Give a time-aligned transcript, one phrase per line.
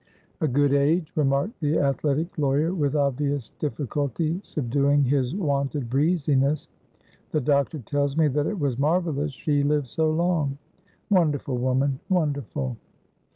[0.39, 6.67] "A good age," remarked the athletic lawyer, with obvious difficulty subduing his wonted breeziness.
[7.29, 10.57] "The doctor tells me that it was marvellous she lived so long.
[11.11, 11.99] Wonderful woman!
[12.09, 12.77] Wonderful!"